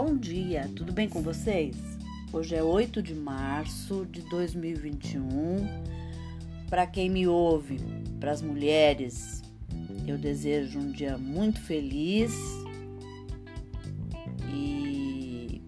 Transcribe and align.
Bom 0.00 0.16
dia, 0.16 0.70
tudo 0.76 0.92
bem 0.92 1.08
com 1.08 1.20
vocês? 1.20 1.76
Hoje 2.32 2.54
é 2.54 2.62
8 2.62 3.02
de 3.02 3.16
março 3.16 4.06
de 4.06 4.20
2021. 4.30 5.66
Para 6.70 6.86
quem 6.86 7.10
me 7.10 7.26
ouve, 7.26 7.80
para 8.20 8.30
as 8.30 8.40
mulheres, 8.40 9.42
eu 10.06 10.16
desejo 10.16 10.78
um 10.78 10.92
dia 10.92 11.18
muito 11.18 11.60
feliz 11.60 12.32
e 14.48 15.60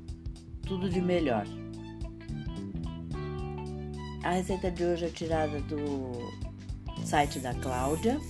tudo 0.63 0.89
de 0.89 1.01
melhor. 1.01 1.45
A 4.23 4.31
receita 4.31 4.71
de 4.71 4.85
hoje 4.85 5.07
é 5.07 5.09
tirada 5.09 5.61
do 5.63 6.13
site 7.05 7.41
da 7.41 7.53
Cláudia 7.53 8.21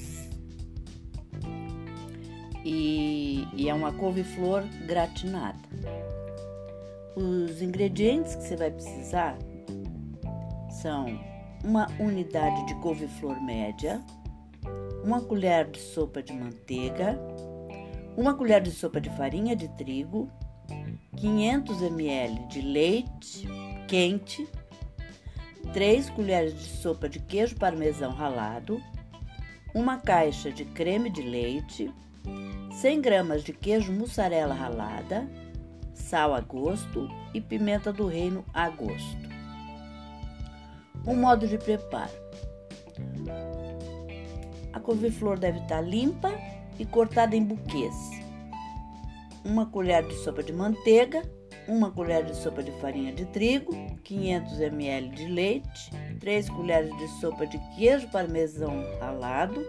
e, 2.64 3.46
e 3.55 3.69
é 3.69 3.74
uma 3.74 3.92
couve-flor 3.92 4.62
gratinada. 4.87 5.59
Os 7.16 7.60
ingredientes 7.60 8.36
que 8.36 8.42
você 8.42 8.56
vai 8.56 8.70
precisar 8.70 9.36
são 10.80 11.06
uma 11.64 11.86
unidade 11.98 12.66
de 12.66 12.74
couve-flor 12.77 13.41
média, 13.42 14.00
uma 15.05 15.20
colher 15.20 15.70
de 15.70 15.78
sopa 15.78 16.23
de 16.23 16.33
manteiga, 16.33 17.19
uma 18.16 18.34
colher 18.34 18.61
de 18.61 18.70
sopa 18.70 19.00
de 19.00 19.11
farinha 19.11 19.56
de 19.56 19.69
trigo, 19.77 20.30
500 21.16 21.83
ml 21.83 22.47
de 22.48 22.61
leite 22.62 23.48
quente, 23.88 24.48
3 25.72 26.11
colheres 26.11 26.55
de 26.55 26.64
sopa 26.64 27.08
de 27.08 27.19
queijo 27.19 27.56
parmesão 27.56 28.12
ralado, 28.12 28.80
uma 29.74 29.98
caixa 29.98 30.50
de 30.50 30.64
creme 30.64 31.11
de 31.11 31.22
leite, 31.22 31.92
100 32.80 33.01
gramas 33.01 33.42
de 33.42 33.52
queijo 33.52 33.92
mussarela 33.92 34.55
ralada, 34.55 35.28
sal 35.92 36.34
a 36.34 36.41
gosto 36.41 37.08
e 37.34 37.41
pimenta 37.41 37.92
do 37.92 38.06
reino 38.06 38.44
a 38.55 38.69
gosto. 38.69 39.28
O 41.06 41.14
modo 41.14 41.47
de 41.47 41.59
preparo: 41.59 42.12
a 44.72 44.81
couve-flor 44.81 45.39
deve 45.39 45.59
estar 45.61 45.81
limpa 45.81 46.33
e 46.78 46.84
cortada 46.84 47.36
em 47.36 47.44
buquês. 47.44 47.94
Uma 49.44 49.66
colher 49.66 50.06
de 50.06 50.14
sopa 50.16 50.42
de 50.42 50.53
manteiga, 50.53 51.22
uma 51.66 51.91
colher 51.91 52.25
de 52.25 52.37
sopa 52.37 52.62
de 52.62 52.72
farinha 52.81 53.12
de 53.12 53.25
trigo, 53.27 53.72
500 54.03 54.61
ml 54.61 55.09
de 55.11 55.27
leite, 55.27 55.91
3 56.19 56.50
colheres 56.50 56.97
de 56.98 57.09
sopa 57.20 57.47
de 57.47 57.59
queijo 57.77 58.09
parmesão 58.09 58.84
ralado, 58.98 59.64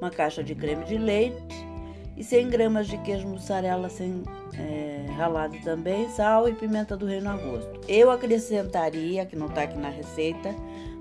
uma 0.00 0.10
caixa 0.10 0.42
de 0.42 0.54
creme 0.54 0.84
de 0.84 0.96
leite, 0.96 1.69
e 2.16 2.24
100 2.24 2.48
gramas 2.48 2.86
de 2.86 2.98
queijo 2.98 3.26
mussarela 3.26 3.88
sem 3.88 4.22
é, 4.54 5.06
ralado 5.16 5.56
também, 5.62 6.08
sal 6.10 6.48
e 6.48 6.54
pimenta 6.54 6.96
do 6.96 7.06
reino 7.06 7.30
a 7.30 7.36
gosto. 7.36 7.80
Eu 7.88 8.10
acrescentaria, 8.10 9.24
que 9.24 9.36
não 9.36 9.46
está 9.46 9.62
aqui 9.62 9.78
na 9.78 9.88
receita, 9.88 10.54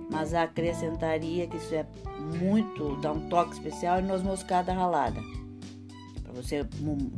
mas 0.10 0.34
acrescentaria 0.34 1.48
que 1.48 1.58
isso 1.58 1.76
é 1.76 1.86
muito, 2.40 2.96
dá 3.02 3.12
um 3.12 3.28
toque 3.28 3.54
especial, 3.54 4.00
e 4.00 4.04
noz 4.04 4.24
moscada 4.24 4.74
ralada, 4.74 5.22
para 6.24 6.34
você 6.34 6.66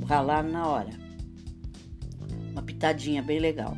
ralar 0.08 0.44
na 0.44 0.68
hora. 0.68 0.92
Uma 2.52 2.62
pitadinha 2.62 3.22
bem 3.22 3.40
legal. 3.40 3.78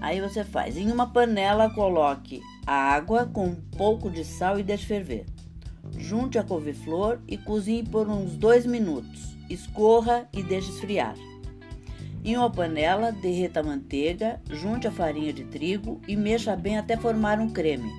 Aí 0.00 0.20
você 0.20 0.44
faz, 0.44 0.76
em 0.76 0.92
uma 0.92 1.06
panela 1.06 1.70
coloque 1.70 2.42
água 2.66 3.26
com 3.26 3.46
um 3.46 3.54
pouco 3.54 4.10
de 4.10 4.24
sal 4.24 4.58
e 4.58 4.62
deixe 4.62 4.86
ferver. 4.86 5.24
Junte 6.06 6.38
a 6.38 6.44
couve-flor 6.44 7.18
e 7.26 7.38
cozinhe 7.38 7.82
por 7.82 8.10
uns 8.10 8.36
dois 8.36 8.66
minutos. 8.66 9.34
Escorra 9.48 10.28
e 10.34 10.42
deixe 10.42 10.70
esfriar. 10.70 11.14
Em 12.22 12.36
uma 12.36 12.50
panela, 12.50 13.10
derreta 13.10 13.60
a 13.60 13.62
manteiga, 13.62 14.38
junte 14.50 14.86
a 14.86 14.92
farinha 14.92 15.32
de 15.32 15.44
trigo 15.44 16.02
e 16.06 16.14
mexa 16.14 16.54
bem 16.54 16.76
até 16.76 16.94
formar 16.94 17.40
um 17.40 17.48
creme. 17.48 17.90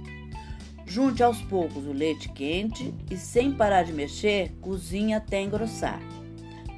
Junte 0.85 1.23
aos 1.23 1.41
poucos 1.41 1.87
o 1.87 1.91
leite 1.91 2.29
quente 2.29 2.93
e, 3.09 3.17
sem 3.17 3.51
parar 3.51 3.81
de 3.81 3.91
mexer, 3.91 4.51
cozinhe 4.61 5.15
até 5.15 5.41
engrossar. 5.41 5.99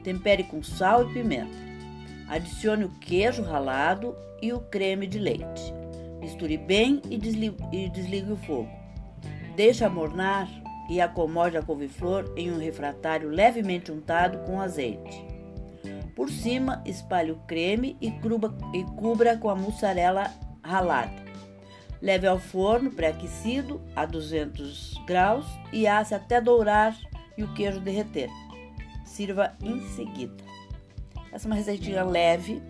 Tempere 0.06 0.46
com 0.46 0.64
sal 0.64 1.10
e 1.10 1.14
pimenta. 1.14 1.58
Adicione 2.30 2.86
o 2.86 2.90
queijo 3.02 3.44
ralado 3.44 4.16
e 4.42 4.54
o 4.54 4.62
creme 4.62 5.06
de 5.06 5.20
leite. 5.20 5.74
Misture 6.22 6.58
bem 6.58 7.02
e 7.10 7.18
desligue, 7.18 7.58
e 7.74 7.90
desligue 7.90 8.32
o 8.32 8.38
fogo. 8.38 8.70
Deixe 9.58 9.84
amornar 9.84 10.48
e 10.90 11.02
acomode 11.02 11.58
a 11.58 11.62
couve-flor 11.62 12.34
em 12.36 12.52
um 12.52 12.58
refratário 12.58 13.30
levemente 13.30 13.92
untado 13.92 14.40
com 14.46 14.62
azeite. 14.62 15.26
Por 16.16 16.30
cima, 16.30 16.82
espalhe 16.86 17.32
o 17.32 17.38
creme 17.48 17.96
e, 18.02 18.10
cruba, 18.12 18.56
e 18.74 18.84
cubra 18.84 19.38
com 19.38 19.50
a 19.50 19.56
mussarela 19.56 20.32
ralada. 20.64 21.28
Leve 22.02 22.28
ao 22.28 22.40
forno 22.40 22.92
pré-aquecido 22.92 23.82
a 23.96 24.06
200 24.06 24.96
graus 25.06 25.46
e 25.72 25.88
asse 25.88 26.14
até 26.14 26.40
dourar 26.40 26.96
e 27.38 27.44
o 27.44 27.54
queijo 27.54 27.80
derreter. 27.80 28.30
Sirva 29.06 29.56
em 29.62 29.80
seguida. 29.90 30.44
Essa 31.32 31.48
é 31.48 31.50
uma 31.50 31.56
receitinha 31.56 32.04
leve, 32.04 32.62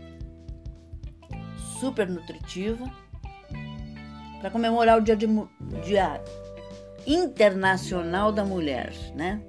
super 1.79 2.07
nutritiva, 2.07 2.85
para 4.39 4.49
comemorar 4.49 4.97
o 4.97 5.01
dia, 5.01 5.15
de, 5.15 5.27
dia 5.83 6.21
Internacional 7.07 8.33
da 8.33 8.43
Mulher, 8.43 8.93
né? 9.15 9.41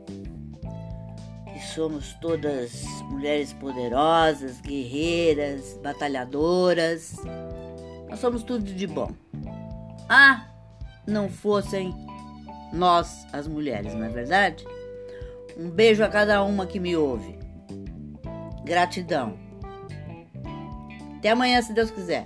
E 1.57 1.61
somos 1.75 2.15
todas 2.21 2.85
mulheres 3.11 3.53
poderosas, 3.53 4.61
guerreiras, 4.61 5.77
batalhadoras. 5.83 7.17
Nós 8.09 8.21
somos 8.21 8.45
tudo 8.45 8.65
de 8.65 8.87
bom. 8.87 9.11
Ah, 10.09 10.47
não 11.05 11.29
fossem 11.29 11.93
nós, 12.73 13.27
as 13.33 13.49
mulheres, 13.49 13.93
não 13.93 14.05
é 14.05 14.09
verdade? 14.09 14.65
Um 15.57 15.69
beijo 15.69 16.05
a 16.05 16.09
cada 16.09 16.45
uma 16.45 16.65
que 16.65 16.79
me 16.79 16.97
ouve. 16.97 17.37
Gratidão. 18.65 19.37
Até 21.17 21.31
amanhã, 21.31 21.61
se 21.61 21.73
Deus 21.73 21.91
quiser. 21.91 22.25